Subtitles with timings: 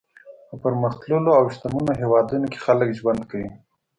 [0.47, 3.49] په پرمختللو او شتمنو هېوادونو کې خلک ژوند کوي.